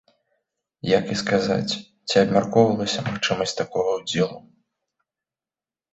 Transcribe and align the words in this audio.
Як 0.97 1.05
і 1.15 1.17
сказаць, 1.21 1.73
ці 2.09 2.15
абмяркоўвалася 2.23 3.05
магчымасць 3.11 3.57
такога 3.63 3.89
ўдзелу. 3.99 4.39